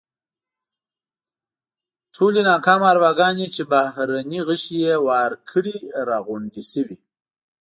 [2.15, 5.75] ټولې ناکامه ارواګانې چې بهرني غشي یې وار کړي
[6.07, 6.97] راغونډې شوې.